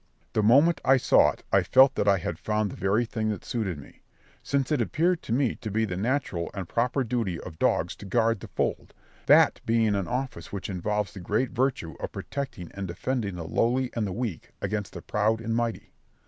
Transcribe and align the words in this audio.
The 0.33 0.41
moment 0.41 0.81
I 0.83 0.97
saw 0.97 1.29
it, 1.29 1.43
I 1.53 1.61
felt 1.61 1.93
that 1.93 2.07
I 2.07 2.17
had 2.17 2.39
found 2.39 2.71
the 2.71 2.75
very 2.75 3.05
thing 3.05 3.29
that 3.29 3.45
suited 3.45 3.77
me, 3.77 4.01
since 4.41 4.71
it 4.71 4.81
appeared 4.81 5.21
to 5.21 5.31
me 5.31 5.53
to 5.57 5.69
be 5.69 5.85
the 5.85 5.95
natural 5.95 6.49
and 6.55 6.67
proper 6.67 7.03
duty 7.03 7.39
of 7.41 7.59
dogs 7.59 7.95
to 7.97 8.07
guard 8.07 8.39
the 8.39 8.47
fold, 8.47 8.95
that 9.27 9.61
being 9.63 9.93
an 9.93 10.07
office 10.07 10.51
which 10.51 10.71
involves 10.71 11.13
the 11.13 11.19
great 11.19 11.51
virtue 11.51 11.93
of 11.99 12.13
protecting 12.13 12.71
and 12.73 12.87
defending 12.87 13.35
the 13.35 13.43
lowly 13.47 13.91
and 13.93 14.07
the 14.07 14.11
weak 14.11 14.49
against 14.59 14.93
the 14.93 15.03
proud 15.03 15.39
and 15.39 15.55
mighty. 15.55 15.93